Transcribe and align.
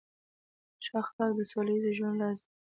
ښه 0.85 0.95
اخلاق 1.01 1.31
د 1.35 1.41
سوله 1.49 1.71
ییز 1.73 1.85
ژوند 1.97 2.17
راز 2.21 2.39
دی. 2.45 2.51